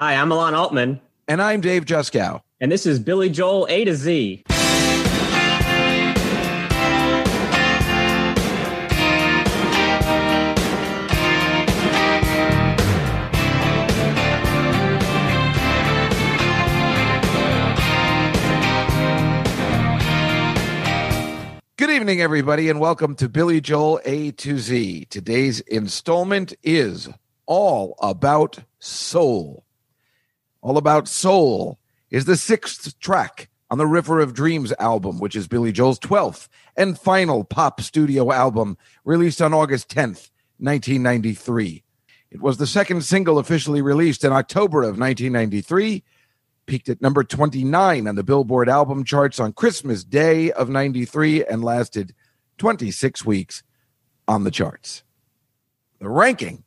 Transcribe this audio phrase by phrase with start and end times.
[0.00, 2.40] Hi, I'm Alon Altman, And I'm Dave Juskow.
[2.60, 4.42] and this is Billy Joel A to Z.
[21.76, 25.06] Good evening, everybody, and welcome to Billy Joel A to Z.
[25.10, 27.08] Today's installment is
[27.46, 29.64] All About Soul.
[30.64, 31.78] All About Soul
[32.10, 36.48] is the sixth track on the River of Dreams album, which is Billy Joel's 12th
[36.74, 41.84] and final pop studio album released on August 10th, 1993.
[42.30, 46.02] It was the second single officially released in October of 1993
[46.64, 51.62] peaked at number 29 on the Billboard album charts on Christmas Day of 93 and
[51.62, 52.14] lasted
[52.56, 53.62] 26 weeks
[54.26, 55.02] on the charts.
[55.98, 56.63] The ranking,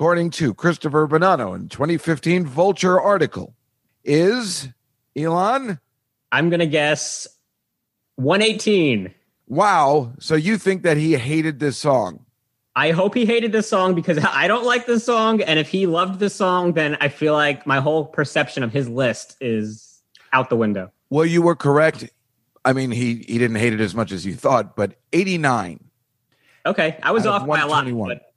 [0.00, 3.54] according to Christopher Bonanno in 2015 Vulture article,
[4.02, 4.70] is
[5.14, 5.78] Alon.
[6.32, 7.28] I'm going to guess
[8.16, 9.14] 118.
[9.46, 10.14] Wow.
[10.18, 12.24] So you think that he hated this song?
[12.74, 15.42] I hope he hated this song because I don't like this song.
[15.42, 18.88] And if he loved this song, then I feel like my whole perception of his
[18.88, 20.00] list is
[20.32, 20.90] out the window.
[21.10, 22.08] Well, you were correct.
[22.64, 25.84] I mean, he, he didn't hate it as much as you thought, but 89.
[26.64, 28.29] Okay, I was off by a lot, but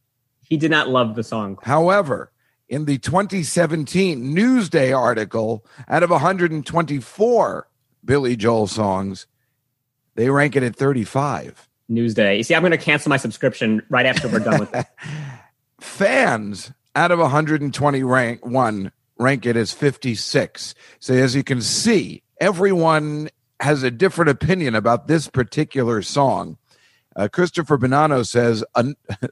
[0.53, 1.57] he did not love the song.
[1.63, 2.31] However,
[2.69, 7.67] in the 2017 Newsday article, out of 124
[8.05, 9.25] Billy Joel songs,
[10.13, 11.67] they rank it at 35.
[11.89, 12.37] Newsday.
[12.37, 14.85] You see, I'm going to cancel my subscription right after we're done with this.
[15.79, 20.75] Fans out of 120 rank one rank it as 56.
[20.99, 23.29] So as you can see, everyone
[23.59, 26.57] has a different opinion about this particular song.
[27.15, 28.63] Uh, Christopher Bonanno says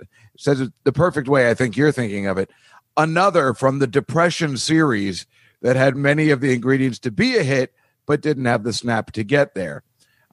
[0.41, 2.49] says it the perfect way I think you're thinking of it.
[2.97, 5.25] Another from the Depression series
[5.61, 7.73] that had many of the ingredients to be a hit,
[8.05, 9.83] but didn't have the snap to get there.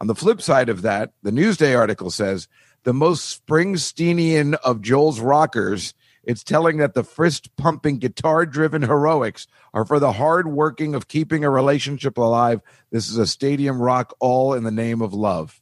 [0.01, 2.48] On the flip side of that, the Newsday article says
[2.85, 5.92] the most Springsteenian of Joel's rockers.
[6.25, 11.08] It's telling that the fist pumping, guitar driven heroics are for the hard working of
[11.08, 12.61] keeping a relationship alive.
[12.90, 15.61] This is a stadium rock, all in the name of love.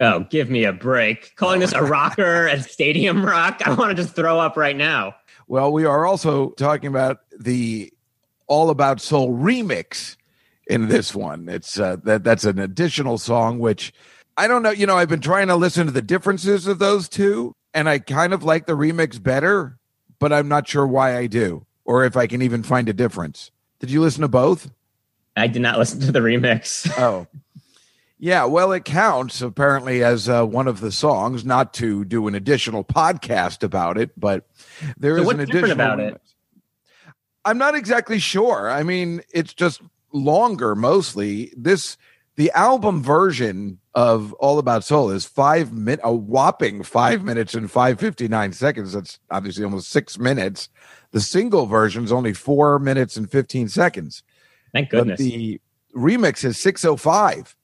[0.00, 1.36] Oh, give me a break.
[1.36, 5.14] Calling this a rocker and stadium rock, I want to just throw up right now.
[5.46, 7.92] Well, we are also talking about the
[8.46, 10.16] All About Soul remix
[10.66, 11.48] in this one.
[11.48, 13.92] It's uh, that that's an additional song, which
[14.36, 14.70] I don't know.
[14.70, 17.98] You know, I've been trying to listen to the differences of those two, and I
[17.98, 19.78] kind of like the remix better,
[20.18, 23.50] but I'm not sure why I do, or if I can even find a difference.
[23.80, 24.70] Did you listen to both?
[25.36, 26.90] I did not listen to the remix.
[26.98, 27.26] Oh.
[28.22, 31.42] Yeah, well, it counts apparently as uh, one of the songs.
[31.42, 34.46] Not to do an additional podcast about it, but
[34.98, 35.72] there is So what's an additional.
[35.72, 36.20] about it?
[37.46, 38.70] I'm not exactly sure.
[38.70, 39.80] I mean, it's just
[40.12, 41.50] longer mostly.
[41.56, 41.96] This
[42.36, 47.70] the album version of All About Soul is five min a whopping five minutes and
[47.70, 48.92] five fifty nine seconds.
[48.92, 50.68] That's obviously almost six minutes.
[51.12, 54.22] The single version is only four minutes and fifteen seconds.
[54.74, 55.18] Thank goodness.
[55.18, 55.60] But the
[55.96, 57.56] remix is 605.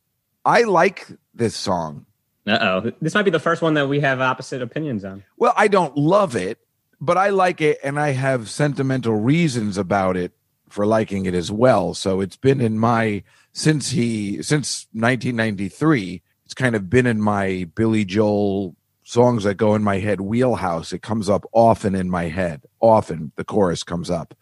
[0.47, 2.07] I like this song.
[2.47, 2.93] Uh oh.
[3.03, 5.25] This might be the first one that we have opposite opinions on.
[5.37, 6.59] Well, I don't love it,
[7.01, 10.33] but I like it and I have sentimental reasons about it
[10.69, 11.95] for liking it as well.
[11.95, 17.69] So it's been in my since he since 1993, it's kind of been in my
[17.75, 20.93] Billy Joel songs that go in my head wheelhouse.
[20.93, 22.63] It comes up often in my head.
[22.81, 24.34] Often the chorus comes up.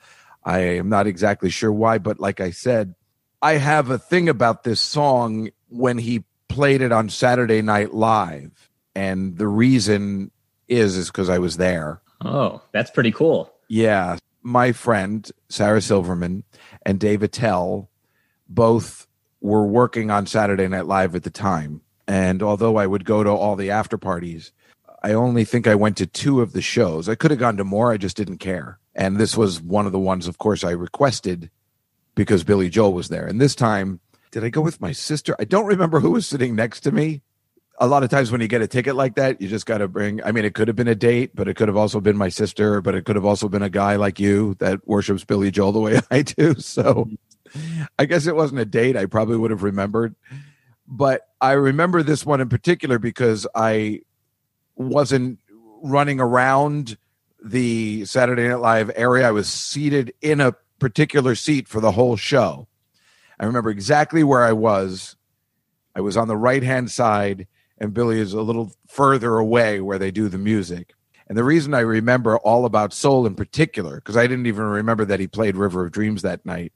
[0.45, 2.95] I am not exactly sure why, but like I said,
[3.41, 8.71] I have a thing about this song when he played it on Saturday Night Live.
[8.95, 10.31] And the reason
[10.69, 12.01] is is because I was there.
[12.25, 13.53] Oh, that's pretty cool.
[13.69, 14.19] Yeah.
[14.43, 16.45] My friend, Sarah Silverman,
[16.87, 17.91] and Dave Attell
[18.49, 19.07] both
[19.41, 21.81] were working on Saturday Night Live at the time.
[22.07, 24.53] And although I would go to all the after parties,
[25.03, 27.09] I only think I went to two of the shows.
[27.09, 28.79] I could have gone to more, I just didn't care.
[28.95, 31.51] And this was one of the ones, of course, I requested
[32.15, 33.27] because Billy Joel was there.
[33.27, 34.01] And this time,
[34.35, 35.37] did I go with my sister?
[35.39, 37.23] I don't remember who was sitting next to me.
[37.79, 39.87] A lot of times when you get a ticket like that, you just got to
[39.87, 40.21] bring.
[40.25, 42.31] I mean, it could have been a date, but it could have also been my
[42.31, 45.71] sister, but it could have also been a guy like you that worships Billy Joel
[45.71, 46.57] the way I do.
[46.57, 47.09] So
[47.97, 48.97] I guess it wasn't a date.
[48.97, 50.17] I probably would have remembered.
[50.89, 54.01] But I remember this one in particular because I
[54.75, 55.39] wasn't
[55.81, 56.99] running around
[57.41, 59.29] the Saturday Night Live area.
[59.29, 62.67] I was seated in a particular seat for the whole show.
[63.39, 65.17] I remember exactly where I was.
[65.95, 67.47] I was on the right hand side,
[67.79, 70.95] and Billy is a little further away where they do the music.
[71.29, 75.05] And the reason I remember all about Soul in particular, because I didn't even remember
[75.07, 76.73] that he played River of Dreams that night,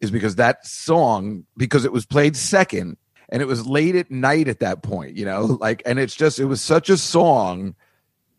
[0.00, 2.98] is because that song, because it was played second
[3.28, 6.38] and it was late at night at that point, you know, like, and it's just,
[6.38, 7.74] it was such a song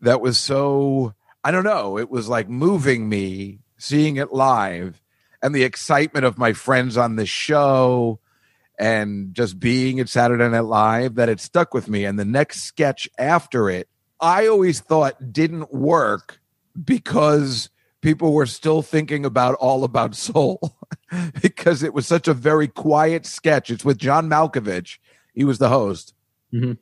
[0.00, 5.02] that was so, I don't know, it was like moving me seeing it live
[5.42, 8.20] and the excitement of my friends on the show
[8.78, 12.04] and just being at Saturday Night Live that it stuck with me.
[12.04, 13.88] And the next sketch after it,
[14.20, 16.40] I always thought didn't work
[16.82, 17.70] because
[18.00, 20.76] people were still thinking about All About Soul
[21.42, 23.70] because it was such a very quiet sketch.
[23.70, 24.98] It's with John Malkovich.
[25.34, 26.14] He was the host.
[26.52, 26.72] Mm-hmm.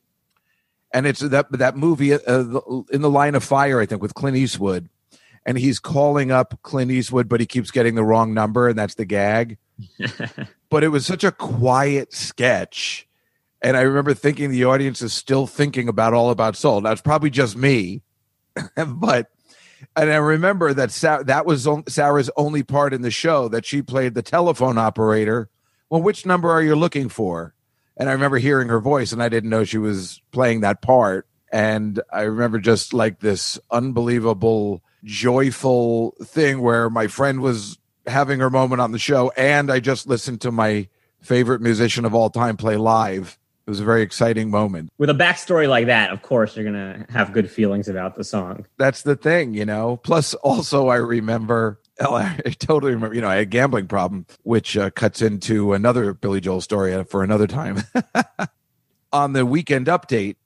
[0.93, 2.45] And it's that that movie uh,
[2.91, 4.89] in the line of fire, I think, with Clint Eastwood.
[5.47, 8.97] And he's calling up Clint Eastwood, but he keeps getting the wrong number, and that's
[8.97, 9.59] the gag.
[10.71, 13.07] but it was such a quiet sketch.
[13.63, 16.81] And I remember thinking the audience is still thinking about All About Soul.
[16.81, 18.03] Now, it's probably just me,
[18.87, 19.31] but
[19.95, 23.83] and I remember that Sa- that was Sarah's only part in the show that she
[23.83, 25.49] played the telephone operator.
[25.91, 27.55] Well, which number are you looking for?
[27.97, 31.27] And I remember hearing her voice, and I didn't know she was playing that part.
[31.53, 38.51] And I remember just like this unbelievable, joyful thing where my friend was having her
[38.51, 40.89] moment on the show, and I just listened to my
[41.23, 43.39] favorite musician of all time play live.
[43.67, 44.91] It was a very exciting moment.
[44.99, 48.23] With a backstory like that, of course, you're going to have good feelings about the
[48.23, 48.67] song.
[48.77, 49.97] That's the thing, you know.
[49.97, 53.15] Plus, also, I remember Oh, I totally remember.
[53.15, 56.95] You know, I had a gambling problem, which uh, cuts into another Billy Joel story
[56.95, 57.83] uh, for another time.
[59.13, 60.37] on the weekend update,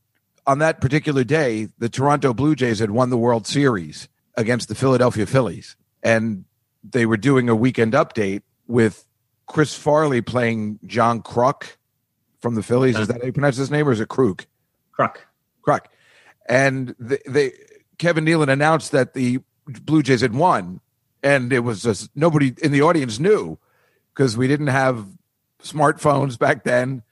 [0.47, 4.09] on that particular day, the Toronto Blue Jays had won the World Series
[4.41, 5.77] against the Philadelphia Phillies.
[6.03, 6.45] And
[6.83, 9.07] they were doing a weekend update with
[9.47, 11.77] Chris Farley playing John Kruk
[12.41, 12.99] from the Phillies.
[12.99, 14.47] Is that how you pronounce his name, or is it Kruk?
[14.99, 15.17] Kruk.
[15.67, 15.87] Kruk.
[16.49, 17.53] And they, they
[17.99, 20.81] Kevin Nealon announced that the Blue Jays had won,
[21.23, 23.59] and it was just nobody in the audience knew
[24.15, 25.07] because we didn't have
[25.63, 27.03] smartphones back then,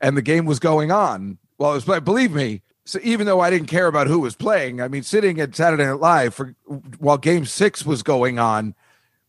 [0.00, 1.38] and the game was going on.
[1.58, 2.62] Well, it was believe me.
[2.84, 5.84] So even though I didn't care about who was playing, I mean, sitting at Saturday
[5.84, 6.54] Night Live for
[6.98, 8.74] while Game Six was going on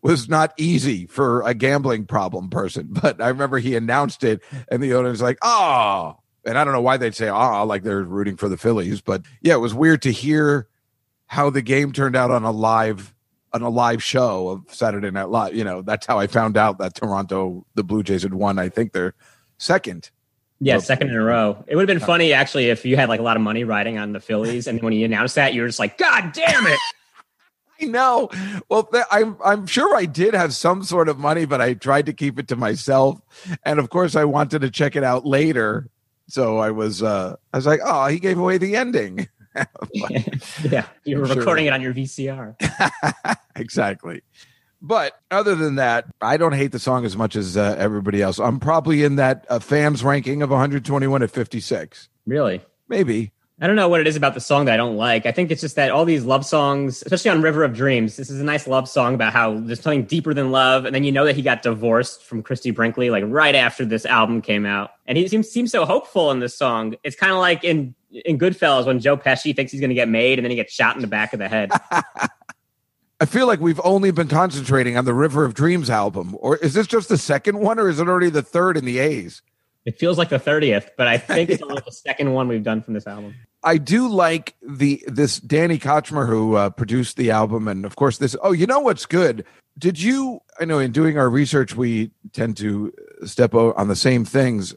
[0.01, 2.89] was not easy for a gambling problem person.
[3.01, 6.73] But I remember he announced it, and the owner was like, "Oh," and I don't
[6.73, 9.73] know why they'd say "ah" like they're rooting for the Phillies, but yeah, it was
[9.73, 10.67] weird to hear
[11.27, 13.13] how the game turned out on a live
[13.53, 15.55] on a live show of Saturday Night Live.
[15.55, 18.57] You know, that's how I found out that Toronto, the Blue Jays had won.
[18.57, 19.13] I think they're
[19.59, 20.09] second.
[20.65, 21.63] Yeah, second in a row.
[21.67, 23.97] It would have been funny actually if you had like a lot of money riding
[23.97, 26.79] on the Phillies, and when you announced that, you were just like, "God damn it!"
[27.81, 28.29] I know.
[28.69, 32.05] Well, th- I'm I'm sure I did have some sort of money, but I tried
[32.05, 33.19] to keep it to myself,
[33.63, 35.89] and of course, I wanted to check it out later.
[36.27, 39.27] So I was uh I was like, "Oh, he gave away the ending."
[40.63, 41.35] yeah, you were sure.
[41.35, 42.55] recording it on your VCR.
[43.55, 44.21] exactly.
[44.83, 48.37] But other than that, I don't hate the song as much as uh, everybody else.
[48.37, 52.09] I'm probably in that uh, fans ranking of 121 at 56.
[52.27, 52.61] Really?
[52.89, 53.31] Maybe.
[53.61, 55.25] I don't know what it is about the song that I don't like.
[55.25, 58.29] I think it's just that all these love songs, especially on River of Dreams, this
[58.29, 60.83] is a nice love song about how there's something deeper than love.
[60.83, 64.05] And then you know that he got divorced from Christie Brinkley like right after this
[64.05, 64.91] album came out.
[65.07, 66.95] And he seems seems so hopeful in this song.
[67.03, 67.95] It's kind of like in
[68.25, 70.73] in Goodfellas when Joe Pesci thinks he's going to get made and then he gets
[70.73, 71.71] shot in the back of the head.
[73.19, 76.73] I feel like we've only been concentrating on the River of Dreams album, or is
[76.73, 79.41] this just the second one, or is it already the third in the A's?
[79.85, 82.81] It feels like the thirtieth, but I think it's only the second one we've done
[82.81, 83.35] from this album.
[83.63, 88.17] I do like the this Danny Kortchmar who uh, produced the album, and of course
[88.17, 88.35] this.
[88.41, 89.45] Oh, you know what's good?
[89.77, 90.41] Did you?
[90.59, 92.93] I know in doing our research, we tend to
[93.25, 94.75] step on the same things.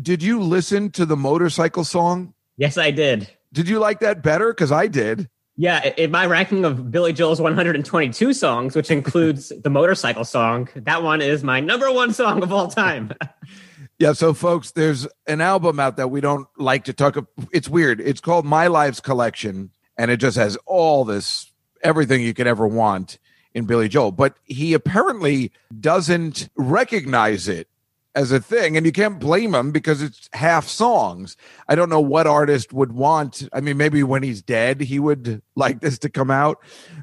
[0.00, 2.34] Did you listen to the motorcycle song?
[2.56, 3.30] Yes, I did.
[3.52, 4.52] Did you like that better?
[4.52, 5.28] Because I did.
[5.56, 11.02] Yeah, in my ranking of Billy Joel's 122 songs, which includes the motorcycle song, that
[11.02, 13.12] one is my number one song of all time.
[13.98, 17.16] yeah, so folks, there's an album out that we don't like to talk.
[17.16, 18.00] About it's weird.
[18.00, 22.66] It's called My Lives Collection, and it just has all this everything you could ever
[22.66, 23.18] want
[23.52, 24.12] in Billy Joel.
[24.12, 27.68] But he apparently doesn't recognize it
[28.14, 31.36] as a thing and you can't blame him because it's half songs.
[31.68, 35.42] I don't know what artist would want i mean maybe when he's dead he would
[35.56, 36.58] like this to come out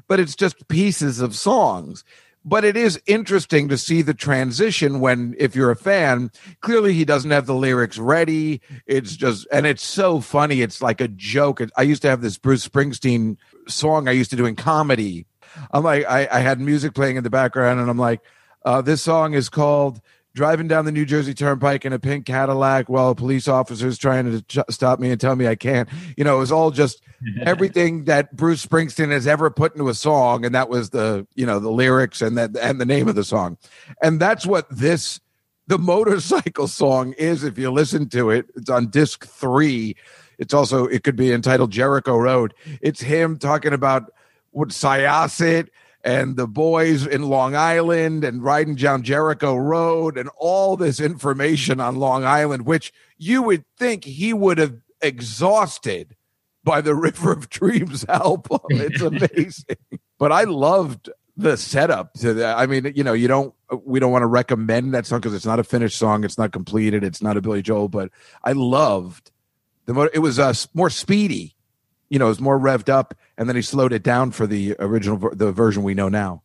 [0.08, 2.04] but it's just pieces of songs.
[2.42, 6.30] But it is interesting to see the transition when if you're a fan
[6.62, 8.62] clearly he doesn't have the lyrics ready.
[8.86, 10.62] It's just and it's so funny.
[10.62, 11.60] It's like a joke.
[11.76, 13.36] I used to have this bruce springsteen
[13.68, 15.26] song i used to do in comedy.
[15.72, 18.20] I'm like i, I had music playing in the background and i'm like
[18.64, 20.00] uh, this song is called
[20.34, 24.30] driving down the New Jersey Turnpike in a pink Cadillac while a police officer's trying
[24.30, 25.88] to ch- stop me and tell me I can't.
[26.16, 27.02] You know, it was all just
[27.42, 31.46] everything that Bruce Springsteen has ever put into a song, and that was the you
[31.46, 33.58] know the lyrics and that and the name of the song,
[34.02, 35.20] and that's what this
[35.66, 37.44] the motorcycle song is.
[37.44, 39.96] If you listen to it, it's on disc three.
[40.38, 42.54] It's also it could be entitled Jericho Road.
[42.80, 44.10] It's him talking about
[44.52, 45.68] what Syosset
[46.02, 51.80] and the boys in Long Island and riding down Jericho Road and all this information
[51.80, 56.16] on Long Island, which you would think he would have exhausted
[56.64, 58.60] by the River of Dreams album.
[58.70, 59.76] It's amazing.
[60.18, 62.58] but I loved the setup to that.
[62.58, 63.54] I mean, you know, you don't
[63.84, 66.52] we don't want to recommend that song because it's not a finished song, it's not
[66.52, 68.10] completed, it's not a Billy Joel, but
[68.42, 69.30] I loved
[69.86, 71.56] the mo- It was uh, more speedy,
[72.10, 74.76] you know, it was more revved up, and then he slowed it down for the
[74.78, 76.42] original the version we know now.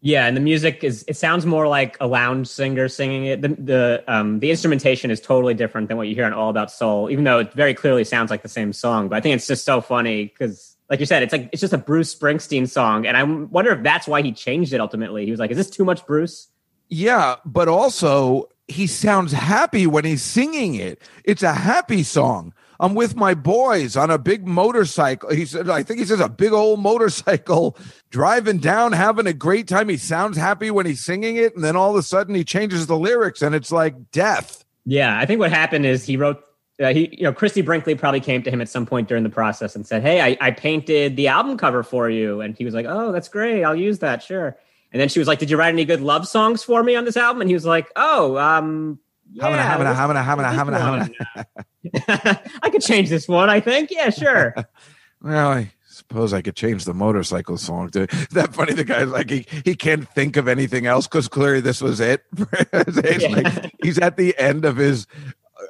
[0.00, 3.42] Yeah, and the music is it sounds more like a lounge singer singing it.
[3.42, 6.70] The the um the instrumentation is totally different than what you hear on All About
[6.70, 9.08] Soul, even though it very clearly sounds like the same song.
[9.08, 11.72] But I think it's just so funny because like you said, it's like it's just
[11.72, 15.24] a Bruce Springsteen song, and I wonder if that's why he changed it ultimately.
[15.24, 16.48] He was like, "Is this too much, Bruce?"
[16.88, 21.02] Yeah, but also he sounds happy when he's singing it.
[21.24, 22.54] It's a happy song.
[22.80, 25.30] I'm with my boys on a big motorcycle.
[25.30, 27.76] He said, I think he says a big old motorcycle
[28.10, 29.88] driving down, having a great time.
[29.88, 31.56] He sounds happy when he's singing it.
[31.56, 34.64] And then all of a sudden he changes the lyrics and it's like death.
[34.84, 35.18] Yeah.
[35.18, 36.42] I think what happened is he wrote,
[36.80, 39.30] uh, he, you know, Christie Brinkley probably came to him at some point during the
[39.30, 42.40] process and said, Hey, I, I painted the album cover for you.
[42.40, 43.64] And he was like, Oh, that's great.
[43.64, 44.22] I'll use that.
[44.22, 44.56] Sure.
[44.92, 47.04] And then she was like, Did you write any good love songs for me on
[47.04, 47.40] this album?
[47.40, 49.00] And he was like, Oh, um,
[49.32, 51.64] yeah, having a having a having a having a having a
[52.08, 53.90] I could change this one, I think.
[53.90, 54.54] Yeah, sure.
[55.22, 59.30] well, I suppose I could change the motorcycle song to that funny the guy's like
[59.30, 62.24] he, he can't think of anything else because clearly this was it.
[62.72, 63.28] yeah.
[63.28, 65.06] like he's at the end of his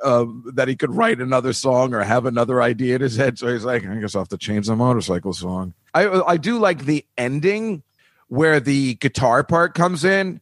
[0.05, 3.38] um, that he could write another song or have another idea in his head.
[3.38, 5.75] So he's like, I guess I'll have to change the motorcycle song.
[5.95, 7.83] I I do like the ending
[8.29, 10.41] where the guitar part comes in.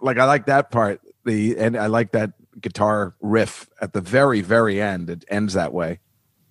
[0.00, 1.00] Like I like that part.
[1.24, 5.10] The and I like that guitar riff at the very very end.
[5.10, 6.00] It ends that way.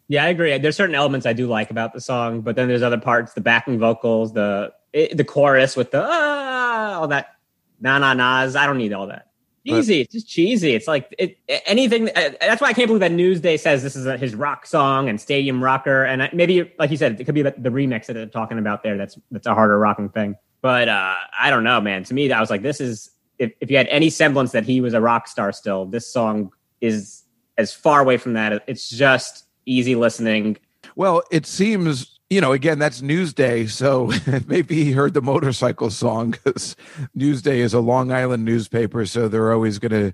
[0.08, 0.58] Yeah, I agree.
[0.58, 3.40] There's certain elements I do like about the song, but then there's other parts, the
[3.42, 7.36] backing vocals, the it, the chorus with the ah, all that
[7.80, 8.56] na na nas.
[8.56, 9.28] I don't need all that.
[9.64, 10.74] Easy, it's just cheesy.
[10.74, 12.10] It's like it, anything.
[12.10, 15.08] Uh, that's why I can't believe that Newsday says this is a, his rock song
[15.08, 16.04] and stadium rocker.
[16.04, 18.82] And maybe, like you said, it could be the, the remix that they're talking about
[18.82, 18.98] there.
[18.98, 20.36] That's that's a harder rocking thing.
[20.62, 22.04] But uh, I don't know, man.
[22.06, 24.80] To me, I was like, this is if, if you had any semblance that he
[24.80, 27.24] was a rock star still, this song is
[27.58, 28.64] as far away from that.
[28.68, 30.58] It's just easy listening.
[30.96, 33.70] Well, it seems you know, again, that's Newsday.
[33.70, 34.10] So
[34.48, 36.78] maybe he heard the motorcycle song because
[37.16, 39.06] Newsday is a Long Island newspaper.
[39.06, 40.14] So they're always going to,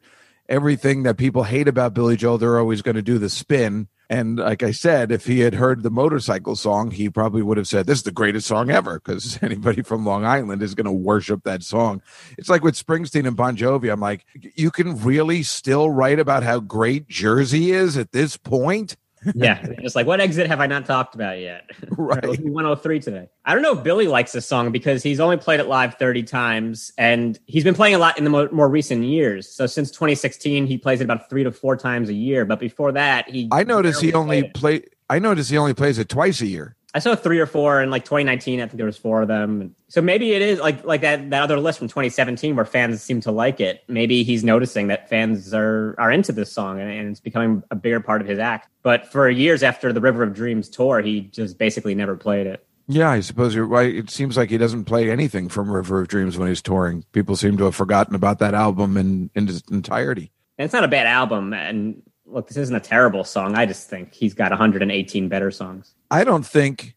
[0.50, 3.88] everything that people hate about Billy Joel, they're always going to do the spin.
[4.10, 7.68] And like I said, if he had heard the motorcycle song, he probably would have
[7.68, 10.92] said, This is the greatest song ever, because anybody from Long Island is going to
[10.92, 12.02] worship that song.
[12.38, 13.92] It's like with Springsteen and Bon Jovi.
[13.92, 18.96] I'm like, you can really still write about how great Jersey is at this point?
[19.36, 21.70] Yeah, just like what exit have I not talked about yet?
[22.00, 23.28] Right, 103 today.
[23.44, 26.24] I don't know if Billy likes this song because he's only played it live 30
[26.24, 29.50] times, and he's been playing a lot in the more, more recent years.
[29.50, 32.46] So since 2016, he plays it about three to four times a year.
[32.46, 34.84] But before that, he I noticed he only play.
[35.10, 36.77] I noticed he only plays it twice a year.
[36.98, 38.60] I saw three or four in like 2019.
[38.60, 39.76] I think there was four of them.
[39.88, 43.22] So maybe it is like like that that other list from 2017 where fans seem
[43.22, 43.84] to like it.
[43.88, 47.76] Maybe he's noticing that fans are are into this song and, and it's becoming a
[47.76, 48.70] bigger part of his act.
[48.82, 52.66] But for years after the River of Dreams tour, he just basically never played it.
[52.88, 53.94] Yeah, I suppose you're right.
[53.94, 57.04] It seems like he doesn't play anything from River of Dreams when he's touring.
[57.12, 60.32] People seem to have forgotten about that album in, in its entirety.
[60.58, 61.54] And it's not a bad album.
[61.54, 63.56] And look, this isn't a terrible song.
[63.56, 65.96] I just think he's got 118 better songs.
[66.12, 66.96] I don't think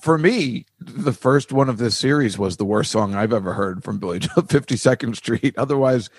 [0.00, 3.82] for me, the first one of this series was the worst song I've ever heard
[3.82, 5.54] from Billy Joel, 52nd Street.
[5.56, 6.10] Otherwise,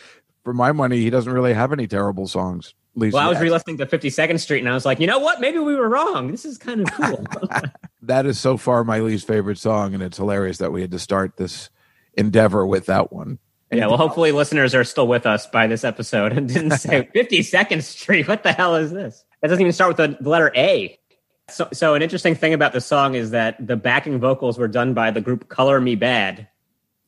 [0.44, 2.74] for my money, he doesn't really have any terrible songs.
[2.96, 5.40] well, I was re-listening to 52nd Street and I was like, you know what?
[5.40, 6.32] Maybe we were wrong.
[6.32, 7.26] This is kind of cool.
[8.02, 11.00] that is so far my least favorite song, and it's hilarious that we had to
[11.00, 11.70] start this
[12.14, 13.38] endeavor with that one.
[13.72, 17.84] Yeah, well, hopefully listeners are still with us by this episode and didn't say 52nd
[17.84, 18.28] Street.
[18.28, 19.26] What the hell is this?
[19.42, 20.98] That doesn't even start with the letter A.
[21.50, 24.94] So, so an interesting thing about the song is that the backing vocals were done
[24.94, 26.48] by the group Color Me Badd,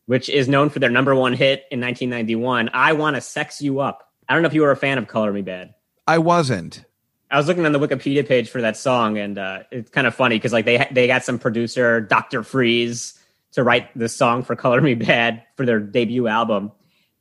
[0.05, 3.79] which is known for their number one hit in 1991, "I Want to Sex You
[3.79, 5.73] Up." I don't know if you were a fan of Color Me Badd.
[6.07, 6.85] I wasn't.
[7.31, 10.15] I was looking on the Wikipedia page for that song, and uh, it's kind of
[10.15, 13.18] funny because like they they got some producer Doctor Freeze
[13.53, 16.71] to write this song for Color Me Badd for their debut album,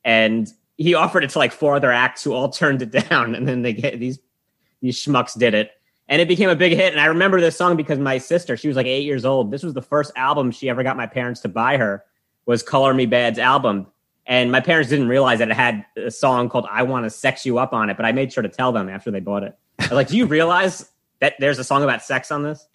[0.05, 3.47] and he offered it to like four other acts who all turned it down, and
[3.47, 4.19] then they get these
[4.81, 5.73] these schmucks did it,
[6.09, 6.93] and it became a big hit.
[6.93, 9.51] And I remember this song because my sister, she was like eight years old.
[9.51, 12.05] This was the first album she ever got my parents to buy her
[12.47, 13.87] was Color Me Badd's album.
[14.27, 17.47] And my parents didn't realize that it had a song called I Want to Sex
[17.47, 19.57] You Up on it, but I made sure to tell them after they bought it.
[19.91, 22.67] Like, Do you realize that there's a song about sex on this?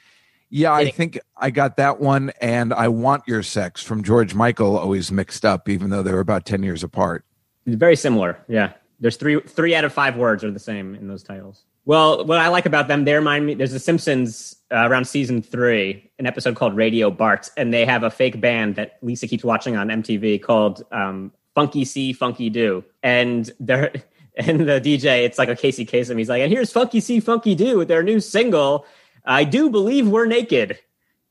[0.55, 4.77] Yeah, I think I got that one and I Want Your Sex from George Michael
[4.77, 7.25] always mixed up, even though they were about 10 years apart.
[7.65, 8.37] Very similar.
[8.47, 8.73] Yeah.
[8.99, 11.63] There's three three out of five words are the same in those titles.
[11.85, 13.55] Well, what I like about them, they remind me.
[13.55, 18.03] There's The Simpsons uh, around season three, an episode called Radio Bart, and they have
[18.03, 22.83] a fake band that Lisa keeps watching on MTV called um, Funky C, Funky Do,
[23.01, 23.91] and they're
[24.37, 26.17] and the DJ, it's like a Casey Kasem.
[26.19, 28.85] He's like, and here's Funky C, Funky Do with their new single.
[29.25, 30.77] I do believe we're naked.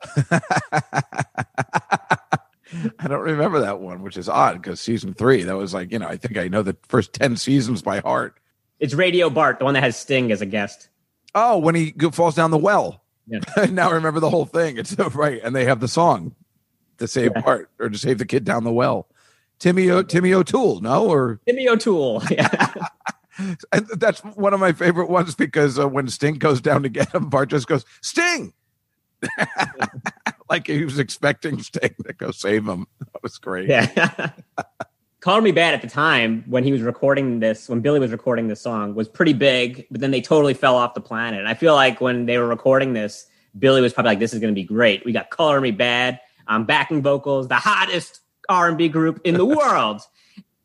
[2.99, 5.99] I don't remember that one, which is odd because season three, that was like, you
[5.99, 8.39] know, I think I know the first 10 seasons by heart.
[8.81, 10.89] It's Radio Bart, the one that has Sting as a guest.
[11.35, 13.03] Oh, when he falls down the well.
[13.27, 13.41] Yeah.
[13.71, 14.79] now I remember the whole thing.
[14.79, 15.41] It's so right.
[15.45, 16.35] And they have the song
[16.99, 17.43] to save Yeah.
[17.43, 19.07] Bart or to save the kid down the well.
[19.59, 21.07] Timmy, o- Timmy O'Toole, no?
[21.09, 22.23] Or Timmy O'Toole.
[22.31, 22.73] Yeah.
[23.73, 27.15] And that's one of my favorite ones because uh, when Sting goes down to get
[27.15, 28.53] him, Bart just goes, Sting!
[30.51, 32.87] like he was expecting Sting to go save him.
[33.01, 33.69] That was great.
[33.69, 34.31] Yeah.
[35.23, 38.49] Color Me Badd at the time when he was recording this, when Billy was recording
[38.49, 41.39] this song, was pretty big, but then they totally fell off the planet.
[41.39, 44.41] And I feel like when they were recording this, Billy was probably like, "This is
[44.41, 45.05] going to be great.
[45.05, 46.19] We got Color Me Badd,
[46.49, 50.01] um, backing vocals, the hottest R and B group in the world."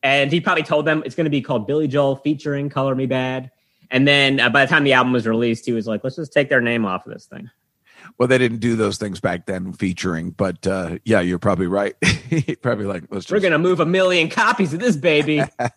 [0.07, 3.07] And he probably told them it's going to be called Billy Joel featuring Color Me
[3.07, 3.51] Badd.
[3.91, 6.31] And then uh, by the time the album was released, he was like, "Let's just
[6.31, 7.49] take their name off of this thing."
[8.17, 11.93] Well, they didn't do those things back then featuring, but uh, yeah, you're probably right.
[12.61, 15.37] probably like, let's just We're going to move a million copies of this baby.
[15.59, 15.69] well,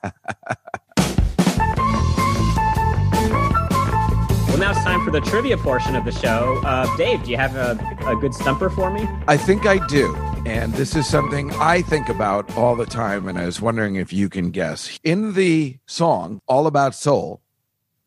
[4.59, 6.61] now it's time for the trivia portion of the show.
[6.65, 9.09] Uh, Dave, do you have a, a good stumper for me?
[9.27, 10.30] I think I do.
[10.47, 13.29] And this is something I think about all the time.
[13.29, 14.99] And I was wondering if you can guess.
[15.05, 17.43] In the song, All About Soul,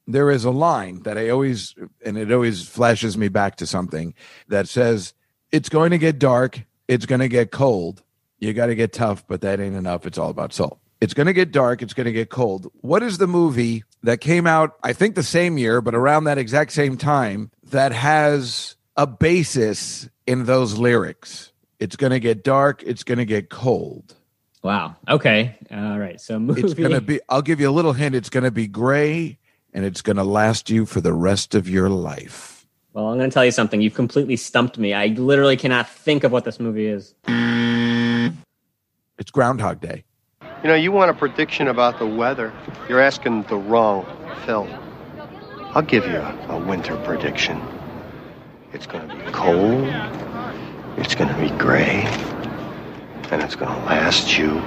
[0.07, 4.13] there is a line that I always, and it always flashes me back to something
[4.47, 5.13] that says,
[5.51, 6.63] It's going to get dark.
[6.87, 8.03] It's going to get cold.
[8.39, 10.05] You got to get tough, but that ain't enough.
[10.05, 10.79] It's all about soul.
[10.99, 11.81] It's going to get dark.
[11.81, 12.69] It's going to get cold.
[12.81, 16.37] What is the movie that came out, I think the same year, but around that
[16.37, 21.52] exact same time, that has a basis in those lyrics?
[21.83, 22.81] It's going to get dark.
[22.81, 24.15] It's going to get cold.
[24.63, 24.95] Wow.
[25.09, 25.57] Okay.
[25.69, 26.21] All right.
[26.21, 26.61] So movie.
[26.61, 28.15] It's going to be, I'll give you a little hint.
[28.15, 29.37] It's going to be gray
[29.73, 32.65] and it's going to last you for the rest of your life.
[32.93, 33.81] Well, I'm going to tell you something.
[33.81, 34.93] You've completely stumped me.
[34.93, 37.15] I literally cannot think of what this movie is.
[39.17, 40.05] It's Groundhog Day.
[40.63, 42.53] You know, you want a prediction about the weather.
[42.87, 44.05] You're asking the wrong
[44.45, 44.69] Phil.
[45.75, 47.61] I'll give you a, a winter prediction.
[48.71, 49.83] It's going to be cold.
[51.03, 52.01] It's going to be gray.
[53.31, 54.61] And it's going to last you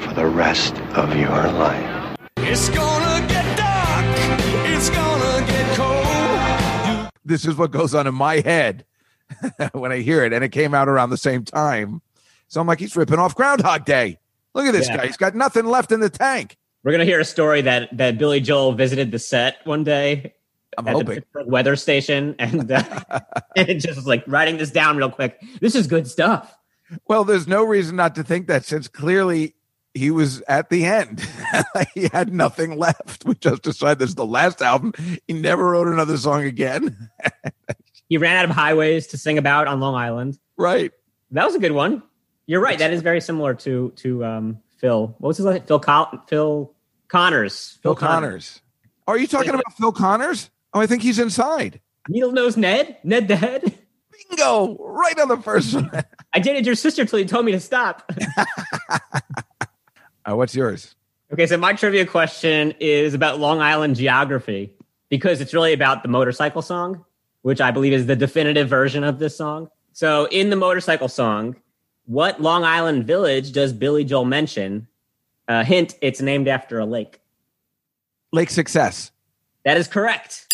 [0.00, 2.16] for the rest of your life.
[2.38, 4.04] It's gonna get dark.
[4.68, 7.10] It's gonna get cold.
[7.24, 8.84] This is what goes on in my head
[9.72, 10.32] when I hear it.
[10.32, 12.02] And it came out around the same time.
[12.48, 14.18] So I'm like, he's ripping off Groundhog Day.
[14.54, 14.98] Look at this Yeah.
[14.98, 15.06] guy.
[15.06, 16.56] He's got nothing left in the tank.
[16.84, 20.34] We're going to hear a story that, that Billy Joel visited the set one day
[20.78, 21.14] I'm at the hoping.
[21.16, 22.82] Pittsburgh weather station and, uh,
[23.56, 25.40] just was like writing this down real quick.
[25.60, 26.56] This is good stuff.
[27.08, 29.54] Well, there's no reason not to think that since clearly
[29.94, 31.26] he was at the end.
[31.94, 33.24] he had nothing left.
[33.24, 34.92] We just decided this is the last album.
[35.26, 37.10] He never wrote another song again.
[38.08, 40.38] He ran out of highways to sing about on Long Island.
[40.56, 40.92] right.
[41.32, 42.04] That was a good one.
[42.46, 42.78] You're right.
[42.78, 45.08] That is very similar to to um, Phil.
[45.18, 45.60] What was his name?
[45.62, 46.72] Phil Col- Phil
[47.08, 47.78] Connors.
[47.82, 48.60] Phil Connors.
[49.08, 50.50] Are you talking about Phil Connors?
[50.76, 51.80] Oh, I think he's inside.
[52.06, 52.98] Needle nose Ned.
[53.02, 53.78] Ned the Head.
[54.28, 54.76] Bingo!
[54.78, 55.90] Right on the first one.
[56.34, 58.12] I dated your sister till you told me to stop.
[60.28, 60.96] Uh, what's yours?
[61.32, 64.72] okay, so my trivia question is about Long Island geography
[65.08, 67.04] because it's really about the motorcycle song,
[67.42, 69.70] which I believe is the definitive version of this song.
[69.92, 71.54] So in the motorcycle song,
[72.06, 74.88] what Long Island village does Billy Joel mention?
[75.46, 77.20] Uh, hint: It's named after a lake.
[78.32, 79.12] Lake Success.
[79.64, 80.52] That is correct.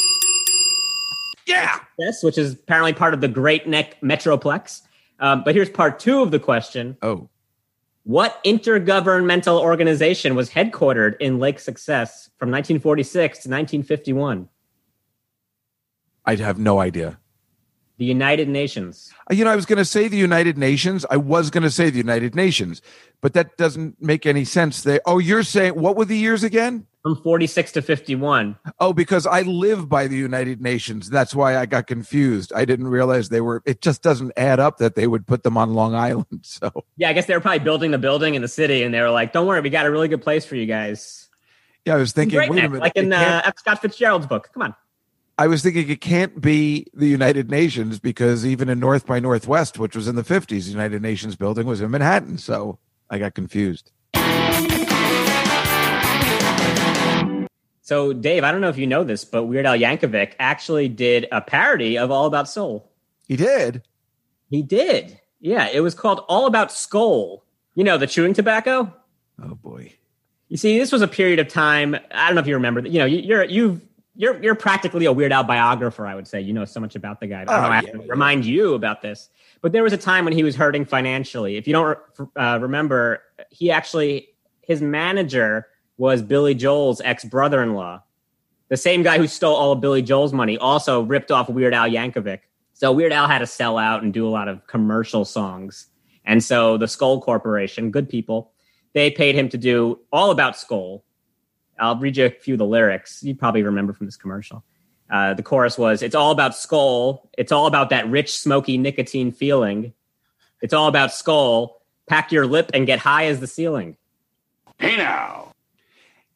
[1.52, 1.78] Yeah.
[1.98, 4.82] Yes, which is apparently part of the Great Neck Metroplex.
[5.20, 7.28] Um, but here's part two of the question: Oh,
[8.04, 14.48] What intergovernmental organization was headquartered in Lake Success from 1946 to 1951?
[16.24, 17.18] I have no idea.
[17.98, 19.12] The United Nations.
[19.30, 21.04] Uh, You know, I was going to say the United Nations.
[21.10, 22.82] I was going to say the United Nations,
[23.20, 24.82] but that doesn't make any sense.
[24.82, 24.98] They.
[25.06, 26.86] Oh, you're saying what were the years again?
[27.02, 28.56] From 46 to 51.
[28.78, 31.10] Oh, because I live by the United Nations.
[31.10, 32.52] That's why I got confused.
[32.54, 33.60] I didn't realize they were.
[33.66, 36.26] It just doesn't add up that they would put them on Long Island.
[36.42, 39.00] So Yeah, I guess they were probably building the building in the city, and they
[39.00, 41.28] were like, "Don't worry, we got a really good place for you guys."
[41.84, 42.38] yeah, I was thinking.
[42.38, 42.80] Wait a minute.
[42.80, 43.58] like in uh, F.
[43.58, 44.50] Scott Fitzgerald's book.
[44.54, 44.74] Come on.
[45.38, 49.78] I was thinking it can't be the United Nations because even in North by Northwest,
[49.78, 52.38] which was in the 50s, the United Nations building was in Manhattan.
[52.38, 52.78] So
[53.10, 53.90] I got confused.
[57.84, 61.26] So, Dave, I don't know if you know this, but Weird Al Yankovic actually did
[61.32, 62.88] a parody of All About Soul.
[63.26, 63.82] He did.
[64.50, 65.18] He did.
[65.40, 67.44] Yeah, it was called All About Skull.
[67.74, 68.94] You know, the chewing tobacco?
[69.42, 69.92] Oh boy.
[70.48, 71.96] You see, this was a period of time.
[72.12, 72.82] I don't know if you remember.
[72.82, 72.90] that.
[72.90, 73.80] You know, you- you're you've
[74.14, 76.06] you're you're practically a Weird Al biographer.
[76.06, 77.42] I would say you know so much about the guy.
[77.42, 77.68] I don't Oh, know.
[77.68, 78.04] I have to yeah.
[78.08, 79.28] remind you about this.
[79.60, 81.56] But there was a time when he was hurting financially.
[81.56, 81.98] If you don't
[82.36, 84.28] uh, remember, he actually
[84.62, 88.02] his manager was Billy Joel's ex brother in law,
[88.68, 90.58] the same guy who stole all of Billy Joel's money.
[90.58, 92.40] Also ripped off Weird Al Yankovic.
[92.74, 95.86] So Weird Al had to sell out and do a lot of commercial songs.
[96.24, 98.52] And so the Skull Corporation, good people,
[98.94, 101.04] they paid him to do all about Skull.
[101.82, 103.22] I'll read you a few of the lyrics.
[103.24, 104.64] You probably remember from this commercial.
[105.10, 107.28] Uh, the chorus was, "It's all about Skull.
[107.36, 109.92] It's all about that rich, smoky nicotine feeling.
[110.62, 111.82] It's all about Skull.
[112.06, 113.96] Pack your lip and get high as the ceiling."
[114.78, 115.52] Hey now.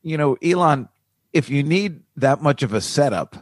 [0.03, 0.89] You know, Alon,
[1.33, 3.37] if you need that much of a setup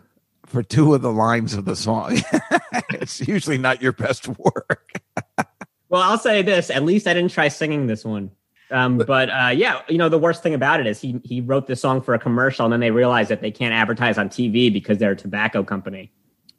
[0.45, 2.19] for two of the lines of the song,
[2.91, 5.01] it's usually not your best work.
[5.91, 8.33] Well, I'll say this: at least I didn't try singing this one.
[8.71, 11.67] Um, but uh, yeah, you know, the worst thing about it is he he wrote
[11.67, 14.73] this song for a commercial, and then they realized that they can't advertise on TV
[14.73, 16.11] because they're a tobacco company.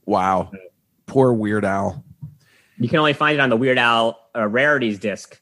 [0.05, 0.51] Wow.
[1.07, 2.03] Poor Weird Al.
[2.77, 5.39] You can only find it on the Weird Al uh, rarities disc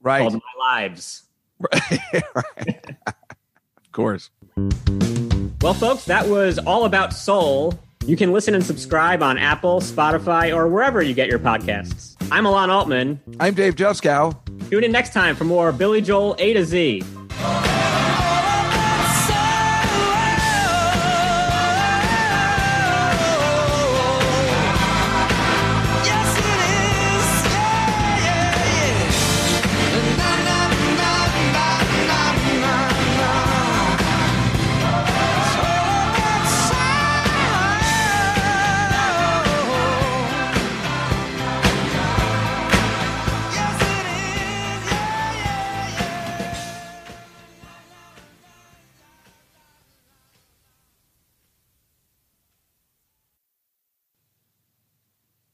[0.00, 0.20] Right.
[0.20, 0.40] called "My
[0.80, 1.22] Lives."
[1.72, 1.80] of
[3.92, 4.30] course.
[5.62, 7.78] Well, folks, that was all about soul.
[8.06, 12.14] You can listen and subscribe on Apple, Spotify, or wherever you get your podcasts.
[12.30, 13.20] I'm Alon Altman.
[13.40, 14.36] I'm Dave Juskow.
[14.70, 17.02] Tune in next time for more Billy Joel A to Z.